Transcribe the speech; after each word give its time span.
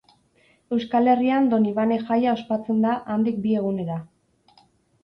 Euskal 0.77 1.09
Herrian 1.11 1.49
Donibane 1.51 1.99
jaia 2.09 2.35
ospatzen 2.39 2.81
da 2.87 2.95
handik 3.19 3.39
bi 3.47 3.55
egunera. 3.63 4.01